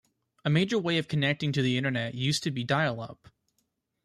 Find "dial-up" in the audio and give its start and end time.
2.63-3.29